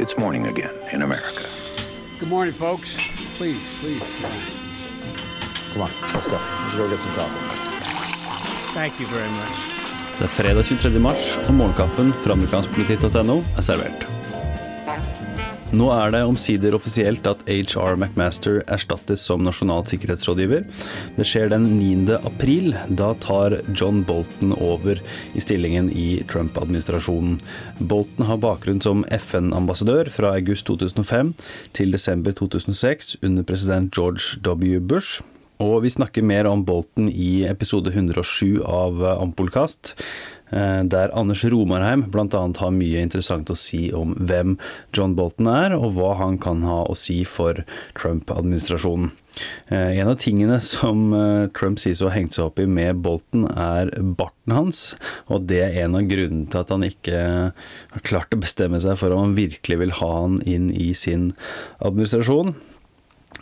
It's 0.00 0.16
morning 0.16 0.46
again 0.46 0.70
in 0.92 1.02
America. 1.02 1.44
Good 2.18 2.30
morning, 2.30 2.54
folks. 2.54 2.96
Please, 3.36 3.74
please. 3.80 4.10
Come 5.72 5.82
on, 5.82 5.90
let's 6.14 6.26
go. 6.26 6.38
Let's 6.62 6.74
go 6.74 6.88
get 6.88 6.98
some 6.98 7.12
coffee. 7.12 7.36
Thank 8.72 8.98
you 8.98 9.06
very 9.06 9.30
much. 9.30 9.56
Det 10.18 10.24
er 10.24 10.28
fredag 10.28 10.64
23. 10.64 10.98
mars, 10.98 11.38
og 11.48 11.54
morgenkaffen 11.54 12.12
fra 12.12 12.32
amerikanskpolitikk.no 12.32 13.42
er 13.56 13.62
servert. 13.62 14.06
Nå 15.70 15.86
er 15.94 16.10
det 16.10 16.24
omsider 16.26 16.74
offisielt 16.74 17.28
at 17.30 17.44
HR 17.46 17.94
McMaster 17.94 18.56
erstattes 18.74 19.22
som 19.22 19.44
nasjonal 19.46 19.84
sikkerhetsrådgiver. 19.86 20.64
Det 21.14 21.26
skjer 21.28 21.52
den 21.52 21.68
9. 21.76 22.16
april. 22.26 22.74
Da 22.98 23.12
tar 23.22 23.54
John 23.78 24.00
Bolton 24.02 24.50
over 24.56 24.98
i 25.30 25.42
stillingen 25.42 25.92
i 25.94 26.24
Trump-administrasjonen. 26.32 27.38
Bolton 27.78 28.26
har 28.26 28.42
bakgrunn 28.42 28.82
som 28.82 29.04
FN-ambassadør 29.14 30.10
fra 30.10 30.34
august 30.40 30.66
2005 30.66 31.36
til 31.78 31.94
desember 31.94 32.34
2006 32.34 33.20
under 33.22 33.46
president 33.46 33.94
George 33.94 34.42
W. 34.42 34.82
Bush. 34.82 35.22
Og 35.60 35.84
vi 35.84 35.92
snakker 35.92 36.24
mer 36.24 36.48
om 36.50 36.64
Bolton 36.66 37.06
i 37.12 37.44
episode 37.46 37.92
107 37.94 38.62
av 38.64 39.04
Ampolkast. 39.20 39.94
Eh, 40.50 40.82
der 40.84 41.14
Anders 41.16 41.44
Romarheim 41.44 42.08
bl.a. 42.10 42.42
har 42.58 42.74
mye 42.74 43.02
interessant 43.04 43.50
å 43.52 43.58
si 43.58 43.88
om 43.94 44.14
hvem 44.18 44.56
John 44.96 45.14
Bolton 45.18 45.50
er, 45.50 45.76
og 45.78 45.94
hva 45.96 46.14
han 46.20 46.38
kan 46.42 46.64
ha 46.66 46.82
å 46.86 46.96
si 46.98 47.22
for 47.28 47.62
Trump-administrasjonen. 47.98 49.12
Eh, 49.70 50.00
en 50.00 50.10
av 50.10 50.18
tingene 50.22 50.58
som 50.64 51.12
eh, 51.14 51.46
Trump 51.56 51.78
sies 51.82 52.02
å 52.02 52.10
ha 52.10 52.16
hengt 52.16 52.34
seg 52.36 52.48
opp 52.48 52.58
i 52.62 52.66
med 52.66 53.02
Bolton, 53.04 53.46
er 53.54 53.92
barten 54.00 54.56
hans. 54.56 54.82
Og 55.30 55.46
det 55.50 55.62
er 55.68 55.78
en 55.84 55.98
av 56.00 56.10
grunnene 56.10 56.50
til 56.50 56.64
at 56.64 56.74
han 56.74 56.86
ikke 56.86 57.22
har 57.54 58.06
klart 58.06 58.34
å 58.34 58.42
bestemme 58.42 58.82
seg 58.82 58.98
for 59.00 59.14
om 59.14 59.28
han 59.28 59.38
virkelig 59.38 59.80
vil 59.84 59.96
ha 60.02 60.12
han 60.22 60.40
inn 60.48 60.68
i 60.74 60.90
sin 60.98 61.30
administrasjon. 61.78 62.56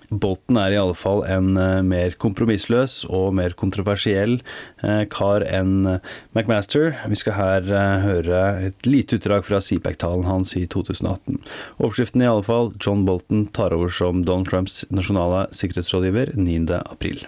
Bolton 0.08 0.56
er 0.56 0.72
i 0.72 0.78
alle 0.80 0.96
fall 0.96 1.24
en 1.28 1.52
uh, 1.58 1.82
mer 1.84 2.14
kompromissløs 2.20 3.02
og 3.12 3.34
mer 3.36 3.54
kontroversiell 3.58 4.38
uh, 4.82 5.04
kar 5.12 5.44
enn 5.44 5.86
uh, 5.86 5.98
McMaster. 6.32 6.94
Vi 7.10 7.18
skal 7.20 7.36
her 7.36 7.68
høre 8.04 8.42
et 8.70 8.88
lite 8.88 9.18
utdrag 9.18 9.44
fra 9.44 9.60
CPAC-talen 9.60 10.24
hans 10.28 10.54
i 10.56 10.64
2018. 10.66 11.42
Overskriften 11.78 12.24
i 12.24 12.30
alle 12.30 12.46
fall 12.46 12.72
John 12.80 13.04
Bolton 13.08 13.46
tar 13.52 13.76
over 13.76 13.92
som 13.92 14.24
Donald 14.24 14.48
Trumps 14.48 14.84
nasjonale 14.90 15.46
sikkerhetsrådgiver 15.52 16.34
9. 16.36 16.66
april. 16.88 17.26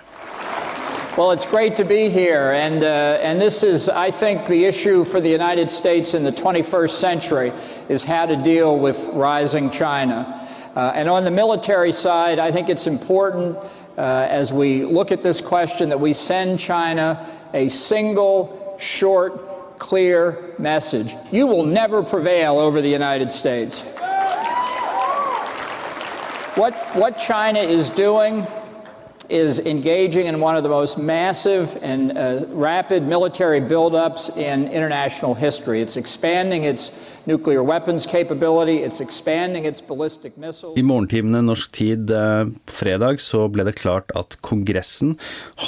Well, 1.18 1.32
it's 1.32 1.44
great 1.44 1.76
to 1.76 1.84
be 1.84 2.08
here, 2.08 2.52
and 2.52 2.84
uh, 2.84 3.18
and 3.20 3.40
this 3.40 3.62
is, 3.62 3.88
I 3.88 4.10
think, 4.12 4.46
the 4.46 4.64
issue 4.64 5.04
for 5.04 5.20
the 5.20 5.28
United 5.28 5.68
States 5.68 6.14
in 6.14 6.22
the 6.22 6.30
21st 6.30 6.90
century 6.90 7.52
is 7.88 8.04
how 8.04 8.26
to 8.26 8.36
deal 8.36 8.78
with 8.78 8.96
rising 9.12 9.70
China. 9.70 10.39
Uh, 10.74 10.92
and 10.94 11.08
on 11.08 11.24
the 11.24 11.30
military 11.30 11.92
side, 11.92 12.38
I 12.38 12.52
think 12.52 12.68
it's 12.68 12.86
important 12.86 13.56
uh, 13.98 14.26
as 14.30 14.52
we 14.52 14.84
look 14.84 15.10
at 15.10 15.22
this 15.22 15.40
question 15.40 15.88
that 15.88 15.98
we 15.98 16.12
send 16.12 16.60
China 16.60 17.26
a 17.52 17.68
single, 17.68 18.76
short, 18.78 19.78
clear 19.78 20.54
message. 20.58 21.14
You 21.32 21.46
will 21.46 21.64
never 21.64 22.02
prevail 22.02 22.58
over 22.58 22.80
the 22.80 22.88
United 22.88 23.32
States. 23.32 23.82
What, 26.54 26.74
what 26.94 27.18
China 27.18 27.60
is 27.60 27.90
doing 27.90 28.46
is 29.30 29.60
engaging 29.60 30.26
in 30.26 30.40
one 30.40 30.56
of 30.56 30.62
the 30.62 30.68
most 30.68 30.98
massive 30.98 31.78
and 31.82 32.16
uh, 32.16 32.44
rapid 32.48 33.02
military 33.02 33.60
buildups 33.60 34.36
in 34.36 34.68
international 34.68 35.34
history. 35.34 35.80
It's 35.80 35.96
expanding 35.96 36.64
its 36.64 36.98
nuclear 37.26 37.62
weapons 37.62 38.06
capability, 38.06 38.78
it's 38.82 39.00
expanding 39.00 39.64
its 39.64 39.80
ballistic 39.80 40.36
missiles. 40.36 40.78
I 40.78 40.82
morgentimene 40.82 41.42
norsk 41.46 41.72
tid 41.72 42.10
eh, 42.10 42.50
fredag 42.66 43.20
så 43.20 43.46
ble 43.52 43.66
det 43.68 43.76
klart 43.78 44.10
at 44.18 44.38
Kongressen 44.46 45.16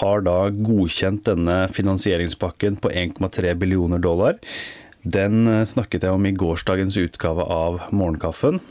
har 0.00 0.24
da 0.26 0.50
godkjent 0.50 1.24
denne 1.28 1.66
finansieringspakken 1.72 2.80
på 2.82 2.90
1,3 2.90 3.54
billioner 3.60 4.02
dollar. 4.02 4.40
Den 5.02 5.46
eh, 5.46 5.64
snakket 5.68 6.06
jeg 6.06 6.14
om 6.14 6.26
i 6.26 6.34
gårsdagens 6.34 6.98
utgave 7.00 7.46
av 7.46 7.82
Morgenkaffen. 7.92 8.62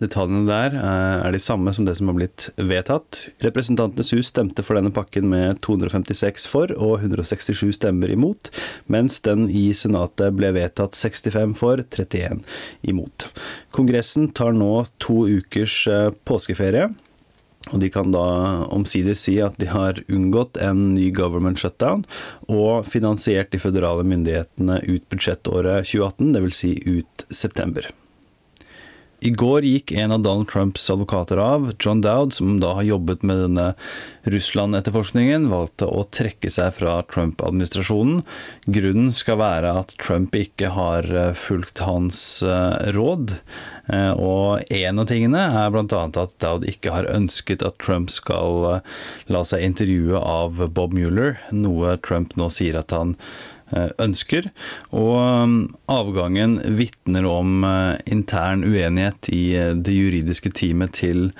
Detaljene 0.00 0.46
der 0.48 0.76
eh, 0.78 1.26
er 1.26 1.34
de 1.34 1.40
samme 1.42 1.72
som 1.76 1.84
det 1.84 1.98
som 1.98 2.08
har 2.08 2.16
blitt 2.16 2.48
vedtatt. 2.56 3.26
Representantenes 3.44 4.14
hus 4.16 4.30
stemte 4.32 4.64
for 4.64 4.78
denne 4.78 4.92
pakken 4.94 5.28
med 5.28 5.60
256 5.66 6.48
for 6.48 6.72
og 6.78 7.04
167 7.04 7.76
stemmer 7.76 8.12
imot, 8.12 8.48
mens 8.88 9.20
den 9.26 9.48
i 9.52 9.68
Senatet 9.76 10.32
ble 10.38 10.54
vedtatt 10.56 10.96
65 10.96 11.52
for, 11.60 11.84
31 11.84 12.40
imot. 12.88 13.28
Kongressen 13.76 14.30
tar 14.32 14.56
nå 14.56 14.86
to 15.04 15.26
ukers 15.28 15.84
eh, 15.90 16.08
påskeferie. 16.24 16.88
Og 17.68 17.76
de 17.82 17.90
kan 17.92 18.08
da 18.08 18.24
omsider 18.72 19.12
si 19.18 19.34
at 19.44 19.58
de 19.60 19.68
har 19.68 20.00
unngått 20.08 20.56
en 20.64 20.94
ny 20.94 21.10
government 21.12 21.60
shutdown 21.60 22.06
og 22.48 22.88
finansiert 22.88 23.52
de 23.52 23.60
føderale 23.60 24.06
myndighetene 24.08 24.80
ut 24.88 25.04
budsjettåret 25.12 25.84
2018, 25.84 26.32
dvs. 26.38 26.60
Si 26.62 26.72
ut 26.88 27.26
september. 27.28 27.92
I 29.20 29.30
går 29.36 29.66
gikk 29.68 29.92
en 29.92 30.14
av 30.14 30.22
Donald 30.24 30.48
Trumps 30.48 30.86
advokater 30.90 31.36
av, 31.36 31.72
John 31.80 32.00
Dowd, 32.00 32.32
som 32.32 32.54
da 32.60 32.72
har 32.78 32.86
jobbet 32.88 33.22
med 33.26 33.42
denne 33.42 33.66
Russland-etterforskningen, 34.24 35.50
valgte 35.52 35.88
å 35.88 36.06
trekke 36.08 36.48
seg 36.52 36.72
fra 36.78 36.94
Trump-administrasjonen. 37.12 38.22
Grunnen 38.64 39.12
skal 39.12 39.40
være 39.42 39.74
at 39.82 39.92
Trump 40.00 40.36
ikke 40.40 40.72
har 40.72 41.08
eh, 41.12 41.34
fulgt 41.36 41.84
hans 41.84 42.40
eh, 42.40 42.92
råd. 42.96 43.36
Eh, 43.92 44.12
og 44.16 44.64
en 44.72 45.04
av 45.04 45.12
tingene 45.12 45.44
er 45.66 45.70
bl.a. 45.74 46.02
at 46.08 46.36
Dowd 46.40 46.64
ikke 46.72 46.96
har 46.96 47.12
ønsket 47.12 47.64
at 47.66 47.76
Trump 47.84 48.08
skal 48.14 48.80
la 49.28 49.44
seg 49.44 49.68
intervjue 49.68 50.16
av 50.16 50.64
Bob 50.72 50.96
Mueller, 50.96 51.36
noe 51.52 51.98
Trump 52.00 52.38
nå 52.40 52.48
sier 52.48 52.80
at 52.80 52.96
han 52.96 53.18
ønsker. 54.02 54.50
Og 54.96 55.14
um, 55.16 55.56
avgangen 55.90 56.58
vitner 56.78 57.26
om 57.28 57.64
eh, 57.64 57.98
intern 58.10 58.64
uenighet 58.64 59.28
i 59.32 59.42
eh, 59.58 59.72
det 59.74 59.94
juridiske 59.94 60.52
teamet 60.56 60.94
til 61.00 61.30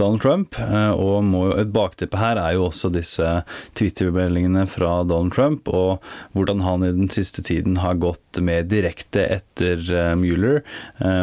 Donald 0.00 0.22
Trump. 0.24 0.58
Og 0.60 1.58
et 1.60 1.72
bakteppe 1.74 2.18
her 2.20 2.38
er 2.40 2.56
jo 2.56 2.66
også 2.68 2.90
disse 2.94 3.26
Twitter-meldingene 3.78 4.66
fra 4.70 5.00
Donald 5.08 5.34
Trump, 5.34 5.68
og 5.68 6.00
hvordan 6.36 6.64
han 6.64 6.86
i 6.86 6.92
den 6.96 7.10
siste 7.12 7.42
tiden 7.46 7.80
har 7.82 8.00
gått 8.02 8.40
mer 8.44 8.64
direkte 8.68 9.26
etter 9.38 9.82
Mueller 10.18 10.62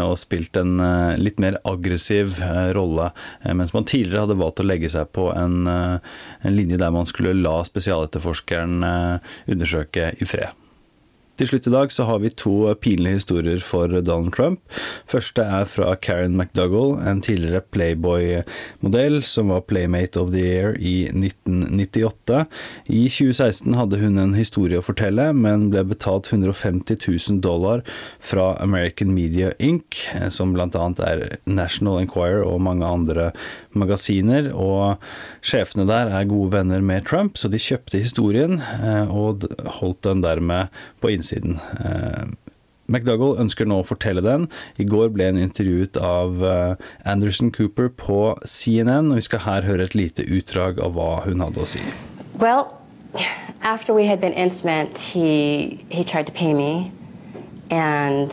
og 0.06 0.18
spilt 0.20 0.58
en 0.60 0.78
litt 1.20 1.42
mer 1.42 1.58
aggressiv 1.68 2.38
rolle, 2.78 3.10
mens 3.48 3.74
man 3.76 3.88
tidligere 3.90 4.26
hadde 4.26 4.40
valgt 4.42 4.62
å 4.64 4.68
legge 4.68 4.92
seg 4.94 5.10
på 5.16 5.30
en, 5.34 5.68
en 5.68 6.56
linje 6.56 6.80
der 6.82 6.94
man 6.94 7.10
skulle 7.10 7.36
la 7.38 7.60
spesialetterforskeren 7.68 8.80
undersøke 9.48 10.14
i 10.18 10.30
fred. 10.30 10.57
Til 11.38 11.52
slutt 11.52 11.68
i 11.70 11.74
dag 11.74 11.92
så 11.94 12.08
har 12.08 12.22
vi 12.24 12.32
to 12.34 12.56
pinlige 12.82 13.20
historier 13.20 13.62
for 13.62 13.92
Donald 14.02 14.34
Trump. 14.34 14.62
Første 15.10 15.44
er 15.46 15.68
fra 15.70 15.92
Karen 16.02 16.34
McDougall, 16.38 16.96
en 16.98 17.22
tidligere 17.22 17.62
Playboy-modell 17.76 19.22
som 19.22 19.54
var 19.54 19.66
Playmate 19.70 20.18
of 20.18 20.32
the 20.34 20.42
Year 20.42 20.78
i 20.82 20.96
1998. 21.12 22.42
I 22.90 23.04
2016 23.06 23.78
hadde 23.78 24.02
hun 24.02 24.18
en 24.22 24.34
historie 24.38 24.82
å 24.82 24.86
fortelle, 24.86 25.30
men 25.38 25.70
ble 25.74 25.86
betalt 25.92 26.32
150 26.34 26.98
000 27.06 27.42
dollar 27.46 27.86
fra 28.18 28.56
American 28.64 29.14
Media 29.14 29.54
Inc., 29.62 30.02
som 30.34 30.56
bl.a. 30.58 30.68
er 31.06 31.24
National 31.46 32.02
Enquirer 32.02 32.42
og 32.48 32.64
mange 32.66 32.88
andre 32.88 33.30
magasiner. 33.80 34.50
Og 34.54 34.98
sjefene 35.46 35.88
der 35.90 36.12
er 36.14 36.30
gode 36.30 36.54
venner 36.58 36.84
med 36.84 37.08
Trump, 37.10 37.38
så 37.38 37.52
de 37.52 37.62
kjøpte 37.62 38.02
historien 38.02 38.60
eh, 38.62 39.08
og 39.08 39.48
holdt 39.80 40.04
den 40.08 40.26
dermed 40.26 40.74
på 41.04 41.14
innsiden. 41.16 41.60
Eh, 41.82 42.28
McDougall 42.88 43.36
ønsker 43.44 43.68
nå 43.68 43.82
å 43.82 43.88
fortelle 43.88 44.24
den. 44.24 44.48
I 44.80 44.88
går 44.88 45.12
ble 45.16 45.30
hun 45.32 45.42
intervjuet 45.44 46.00
av 46.00 46.44
eh, 46.44 46.88
Anderson 47.10 47.52
Cooper 47.52 47.92
på 47.92 48.38
CNN, 48.48 49.12
og 49.12 49.20
vi 49.20 49.28
skal 49.28 49.44
her 49.44 49.68
høre 49.68 49.88
et 49.88 49.98
lite 49.98 50.24
utdrag 50.24 50.80
av 50.84 50.96
hva 50.96 51.18
hun 51.28 51.44
hadde 51.44 51.64
å 51.64 51.68
si. 51.68 51.84
Well, 52.40 52.72
after 53.62 53.94
we 53.94 54.06
had 54.06 54.22
been 54.22 54.34
intimate, 54.34 55.00
he, 55.00 55.84
he 55.90 56.04
tried 56.04 56.28
to 56.28 56.34
pay 56.34 56.54
me, 56.54 56.92
and 57.70 58.32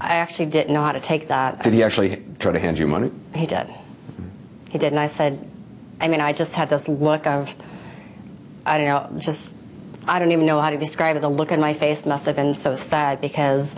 I 0.00 0.16
actually 0.16 0.50
didn't 0.50 0.72
know 0.72 0.82
how 0.82 0.92
to 0.92 1.00
take 1.00 1.28
that. 1.28 1.62
Did 1.62 1.74
he 1.74 1.82
actually 1.82 2.22
try 2.38 2.52
to 2.52 2.58
hand 2.58 2.78
you 2.78 2.86
money? 2.86 3.10
He 3.34 3.46
did. 3.46 3.66
He 4.68 4.78
did, 4.78 4.92
and 4.92 5.00
I 5.00 5.08
said, 5.08 5.44
I 6.00 6.08
mean, 6.08 6.20
I 6.20 6.32
just 6.32 6.54
had 6.54 6.68
this 6.68 6.88
look 6.88 7.26
of, 7.26 7.54
I 8.64 8.78
don't 8.78 8.86
know, 8.86 9.20
just 9.20 9.56
I 10.06 10.18
don't 10.18 10.32
even 10.32 10.46
know 10.46 10.60
how 10.60 10.70
to 10.70 10.78
describe 10.78 11.16
it. 11.16 11.20
The 11.20 11.28
look 11.28 11.52
on 11.52 11.60
my 11.60 11.74
face 11.74 12.06
must 12.06 12.26
have 12.26 12.36
been 12.36 12.54
so 12.54 12.74
sad 12.74 13.20
because 13.20 13.76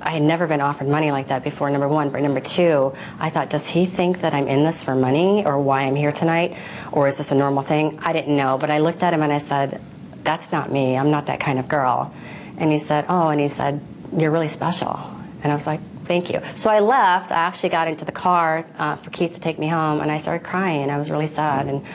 I 0.00 0.10
had 0.10 0.22
never 0.22 0.48
been 0.48 0.60
offered 0.60 0.88
money 0.88 1.12
like 1.12 1.28
that 1.28 1.44
before, 1.44 1.70
number 1.70 1.86
one. 1.86 2.10
But 2.10 2.22
number 2.22 2.40
two, 2.40 2.92
I 3.20 3.30
thought, 3.30 3.50
does 3.50 3.68
he 3.68 3.86
think 3.86 4.22
that 4.22 4.34
I'm 4.34 4.48
in 4.48 4.64
this 4.64 4.82
for 4.82 4.96
money 4.96 5.44
or 5.46 5.60
why 5.60 5.82
I'm 5.82 5.94
here 5.94 6.10
tonight? 6.10 6.56
Or 6.90 7.06
is 7.06 7.18
this 7.18 7.30
a 7.30 7.36
normal 7.36 7.62
thing? 7.62 8.00
I 8.02 8.12
didn't 8.12 8.36
know. 8.36 8.58
But 8.58 8.70
I 8.70 8.78
looked 8.78 9.04
at 9.04 9.14
him 9.14 9.22
and 9.22 9.32
I 9.32 9.38
said, 9.38 9.80
that's 10.24 10.50
not 10.50 10.72
me. 10.72 10.96
I'm 10.96 11.12
not 11.12 11.26
that 11.26 11.38
kind 11.38 11.60
of 11.60 11.68
girl. 11.68 12.12
And 12.58 12.72
he 12.72 12.78
said, 12.78 13.06
oh, 13.08 13.28
and 13.28 13.40
he 13.40 13.48
said, 13.48 13.80
you're 14.16 14.32
really 14.32 14.48
special. 14.48 14.98
And 15.42 15.52
I 15.52 15.54
was 15.54 15.66
like, 15.66 15.80
Thank 16.04 16.30
you. 16.30 16.40
So 16.56 16.68
I 16.68 16.80
left. 16.80 17.30
I 17.30 17.36
actually 17.36 17.68
got 17.68 17.86
into 17.86 18.04
the 18.04 18.12
car 18.12 18.66
uh, 18.76 18.96
for 18.96 19.10
Keith 19.10 19.34
to 19.34 19.40
take 19.40 19.58
me 19.58 19.68
home, 19.68 20.00
and 20.00 20.10
I 20.10 20.18
started 20.18 20.44
crying. 20.44 20.90
I 20.90 20.98
was 20.98 21.10
really 21.10 21.28
sad, 21.28 21.68
and 21.68 21.86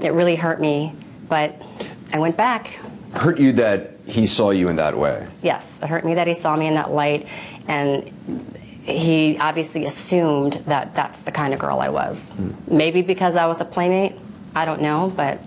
it 0.00 0.12
really 0.12 0.34
hurt 0.34 0.60
me. 0.60 0.94
But 1.28 1.60
I 2.12 2.18
went 2.18 2.36
back. 2.36 2.68
Hurt 3.12 3.38
you 3.38 3.52
that 3.52 3.92
he 4.06 4.26
saw 4.26 4.50
you 4.50 4.68
in 4.68 4.76
that 4.76 4.96
way? 4.96 5.28
Yes, 5.42 5.78
it 5.82 5.88
hurt 5.88 6.04
me 6.04 6.14
that 6.14 6.26
he 6.26 6.34
saw 6.34 6.56
me 6.56 6.66
in 6.66 6.74
that 6.74 6.90
light, 6.90 7.28
and 7.68 8.10
he 8.82 9.36
obviously 9.38 9.84
assumed 9.84 10.54
that 10.66 10.94
that's 10.94 11.20
the 11.20 11.32
kind 11.32 11.52
of 11.52 11.60
girl 11.60 11.80
I 11.80 11.90
was. 11.90 12.32
Maybe 12.66 13.02
because 13.02 13.36
I 13.36 13.46
was 13.46 13.60
a 13.60 13.64
playmate. 13.64 14.14
I 14.54 14.64
don't 14.64 14.80
know, 14.80 15.12
but 15.14 15.38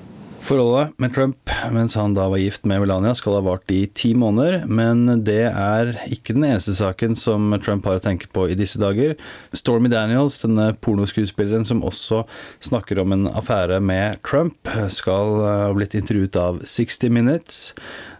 Forholdet 0.43 0.97
med 0.99 1.13
Trump 1.15 1.51
mens 1.71 1.93
han 1.95 2.15
da 2.17 2.25
var 2.27 2.41
gift 2.41 2.65
med 2.67 2.81
Melania 2.83 3.13
skal 3.15 3.37
ha 3.37 3.43
vart 3.45 3.71
i 3.71 3.85
ti 3.95 4.11
måneder, 4.17 4.65
men 4.67 5.23
det 5.23 5.45
er 5.47 5.93
ikke 6.11 6.35
den 6.35 6.43
eneste 6.49 6.75
saken 6.75 7.15
som 7.15 7.53
Trump 7.63 7.87
har 7.87 8.01
å 8.01 8.03
tenke 8.03 8.27
på 8.27 8.49
i 8.51 8.57
disse 8.59 8.81
dager. 8.81 9.15
Stormy 9.55 9.87
Daniels, 9.93 10.41
denne 10.43 10.73
pornoskuespilleren 10.83 11.63
som 11.63 11.85
også 11.87 12.25
snakker 12.59 12.99
om 12.99 13.15
en 13.15 13.29
affære 13.31 13.79
med 13.79 14.19
Trump, 14.27 14.67
skal 14.91 15.39
ha 15.39 15.71
blitt 15.77 15.95
intervjuet 15.95 16.35
av 16.41 16.59
60 16.67 17.15
Minutes. 17.15 17.61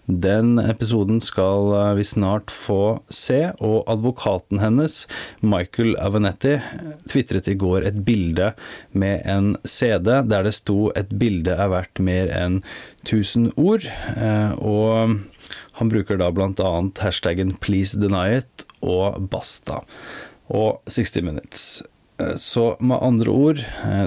Den 0.06 0.58
episoden 0.60 1.22
skal 1.24 1.70
eh, 1.72 1.94
vi 1.96 2.04
snart 2.04 2.52
få 2.52 3.00
se, 3.08 3.54
og 3.64 3.86
advokaten 3.88 4.60
hennes, 4.60 5.06
Michael 5.40 5.96
Avenetti, 5.96 6.58
tvitret 7.08 7.48
i 7.48 7.56
går 7.56 7.88
et 7.88 8.02
bilde 8.04 8.50
med 8.92 9.24
en 9.24 9.54
CD 9.64 10.10
der 10.28 10.44
det 10.44 10.54
sto 10.60 10.92
'et 10.92 11.08
bilde 11.20 11.56
er 11.56 11.72
verdt 11.72 12.00
mer 12.04 12.28
enn 12.28 12.62
1000 13.06 13.54
ord'. 13.56 13.88
eh, 14.18 14.52
Og 14.60 15.20
han 15.80 15.90
bruker 15.90 16.18
da 16.18 16.28
annet 16.28 16.98
hashtaggen 17.00 17.54
'please 17.54 17.96
deny 17.96 18.44
it' 18.44 18.66
og 18.82 19.30
'basta' 19.30 19.86
og 20.50 20.82
60 20.86 21.22
minutes. 21.24 21.84
Eh, 22.20 22.36
Så 22.36 22.76
med 22.82 23.00
andre 23.02 23.32
ord, 23.32 23.58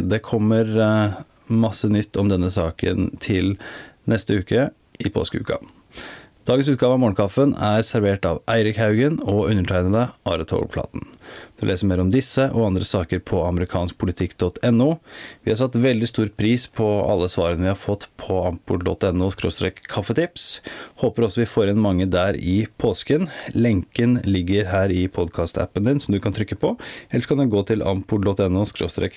det 0.02 0.22
kommer 0.22 1.25
masse 1.49 1.88
nytt 1.88 2.16
om 2.16 2.28
denne 2.28 2.50
saken 2.50 3.19
til 3.19 3.56
neste 4.06 4.40
uke 4.40 4.70
i 4.99 5.08
påskeuka. 5.08 5.58
Dagens 6.46 6.69
utgave 6.70 6.94
av 6.94 7.00
Morgenkaffen 7.02 7.56
er 7.58 7.82
servert 7.82 8.26
av 8.28 8.37
Eirik 8.52 8.76
Haugen 8.78 9.16
og 9.25 9.48
undertegnede 9.48 10.04
Are 10.31 10.44
Togplaten. 10.46 11.02
Du 11.58 11.64
leser 11.66 11.88
mer 11.90 11.98
om 11.98 12.12
disse 12.14 12.44
og 12.52 12.69
andre 12.69 12.87
saker 12.87 13.19
på 13.26 13.40
amerikanskpolitikk.no. 13.48 14.87
Vi 15.43 15.50
har 15.50 15.58
satt 15.58 15.75
veldig 15.82 16.06
stor 16.06 16.28
pris 16.38 16.69
på 16.70 16.87
alle 17.02 17.26
svarene 17.32 17.64
vi 17.64 17.70
har 17.72 17.81
fått 17.81 18.06
på 18.22 18.37
ampol.no 18.46 19.31
kaffetips. 19.90 20.46
Håper 21.02 21.26
også 21.26 21.43
vi 21.43 21.48
får 21.50 21.72
inn 21.72 21.82
mange 21.82 22.06
der 22.14 22.38
i 22.38 22.69
påsken. 22.78 23.26
Lenken 23.58 24.20
ligger 24.22 24.70
her 24.70 24.94
i 24.94 25.08
podkastappen 25.10 25.90
din 25.90 25.99
som 25.99 26.14
du 26.14 26.20
kan 26.22 26.37
trykke 26.37 26.60
på. 26.62 26.76
Ellers 27.10 27.26
kan 27.26 27.42
du 27.42 27.49
gå 27.50 27.64
til 27.66 27.82
ampol.no 27.82 28.62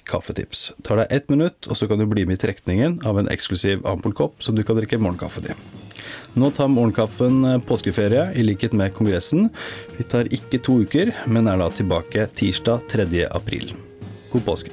kaffetips. 0.01 0.71
Tar 0.81 1.03
deg 1.03 1.13
ett 1.13 1.29
minutt, 1.29 1.69
og 1.69 1.77
så 1.77 1.85
kan 1.85 2.01
du 2.01 2.09
bli 2.09 2.25
med 2.25 2.39
i 2.39 2.43
trekningen 2.47 3.03
av 3.05 3.21
en 3.21 3.29
eksklusiv 3.29 3.85
Ampol-kopp 3.85 4.41
som 4.41 4.57
du 4.57 4.65
kan 4.65 4.81
drikke 4.81 4.97
morgenkaffe 4.97 5.45
til. 5.45 5.88
Nå 6.33 6.51
tar 6.51 6.69
morgenkaffen 6.71 7.43
eh, 7.45 7.59
påskeferie, 7.65 8.29
i 8.35 8.43
likhet 8.45 8.73
med 8.73 8.93
Kongressen. 8.93 9.49
Vi 9.97 10.03
tar 10.03 10.29
ikke 10.33 10.61
to 10.63 10.79
uker, 10.83 11.13
men 11.27 11.47
er 11.47 11.57
da 11.59 11.69
tilbake 11.73 12.27
tirsdag 12.39 12.85
3. 12.91 13.25
april. 13.31 13.73
God 14.31 14.45
påske. 14.45 14.71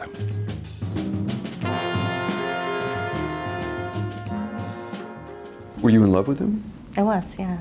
Were 5.83 5.91
you 5.91 6.05
in 6.05 6.13
love 6.13 6.29
with 6.29 6.41
him? 6.41 6.63
I 6.97 7.03
was, 7.03 7.39
yeah. 7.39 7.59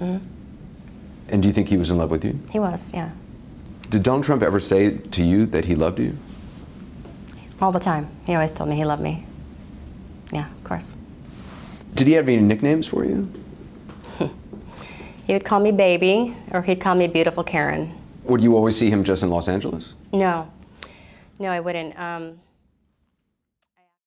And 0.00 1.42
do 1.42 1.48
you 1.48 1.52
think 1.52 1.68
he 1.68 1.76
was 1.76 1.90
in 1.90 1.98
love 1.98 2.10
with 2.10 2.24
you? 2.24 2.38
He 2.50 2.58
was, 2.58 2.90
yeah. 2.94 3.10
Did 3.90 4.02
Donald 4.02 4.24
Trump 4.24 4.42
ever 4.42 4.60
say 4.60 4.96
to 4.96 5.22
you 5.22 5.46
that 5.46 5.64
he 5.64 5.74
loved 5.74 5.98
you? 5.98 6.16
All 7.60 7.72
the 7.72 7.80
time. 7.80 8.08
He 8.26 8.34
always 8.34 8.54
told 8.54 8.70
me 8.70 8.76
he 8.76 8.84
loved 8.84 9.02
me. 9.02 9.24
Yeah, 10.32 10.46
of 10.50 10.64
course. 10.64 10.96
Did 11.94 12.06
he 12.06 12.12
have 12.14 12.28
any 12.28 12.40
nicknames 12.40 12.86
for 12.86 13.04
you? 13.04 13.32
He 15.26 15.34
would 15.34 15.44
call 15.44 15.60
me 15.60 15.72
baby, 15.72 16.34
or 16.52 16.62
he'd 16.62 16.80
call 16.80 16.94
me 16.94 17.06
beautiful 17.06 17.44
Karen. 17.44 17.92
Would 18.24 18.42
you 18.42 18.56
always 18.56 18.78
see 18.78 18.88
him 18.88 19.04
just 19.04 19.22
in 19.22 19.28
Los 19.28 19.46
Angeles? 19.46 19.92
No, 20.10 20.50
no, 21.38 21.50
I 21.50 21.60
wouldn't. 21.60 21.98
Um, 21.98 22.38